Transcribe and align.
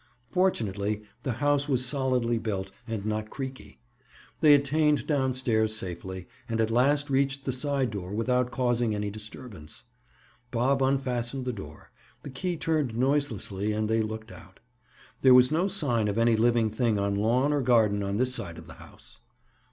Fortunately, 0.31 1.03
the 1.21 1.33
house 1.33 1.69
was 1.69 1.85
solidly 1.85 2.39
built 2.39 2.71
and 2.87 3.05
not 3.05 3.29
creaky. 3.29 3.77
They 4.39 4.55
attained 4.55 5.05
down 5.05 5.35
stairs 5.35 5.75
safely, 5.75 6.25
and 6.49 6.59
at 6.59 6.71
last 6.71 7.11
reached 7.11 7.45
the 7.45 7.51
side 7.51 7.91
door 7.91 8.11
without 8.11 8.49
causing 8.49 8.95
any 8.95 9.11
disturbance. 9.11 9.83
Bob 10.49 10.81
unfastened 10.81 11.45
the 11.45 11.53
door, 11.53 11.91
the 12.23 12.31
key 12.31 12.57
turned 12.57 12.97
noiselessly 12.97 13.73
and 13.73 13.87
they 13.87 14.01
looked 14.01 14.31
out. 14.31 14.59
There 15.21 15.35
was 15.35 15.51
no 15.51 15.67
sign 15.67 16.07
of 16.07 16.17
any 16.17 16.35
living 16.35 16.71
thing 16.71 16.97
on 16.97 17.13
lawn 17.13 17.53
or 17.53 17.61
garden 17.61 18.01
on 18.01 18.17
this 18.17 18.33
side 18.33 18.57
of 18.57 18.65
the 18.65 18.73
house. 18.81 19.19